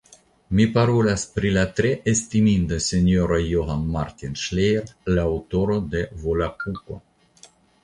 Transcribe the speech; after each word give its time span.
Mi 0.59 0.63
parolas 0.77 1.25
pri 1.35 1.51
la 1.57 1.65
tre 1.79 1.91
estiminda 2.13 2.79
sinjoro 2.87 3.39
Johann 3.43 3.85
Martin 3.97 4.35
Ŝlejer, 4.47 4.91
la 5.15 5.29
aŭtoro 5.37 5.79
de 5.95 6.05
Volapuko. 6.25 7.01